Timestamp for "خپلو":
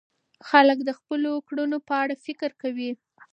0.99-1.31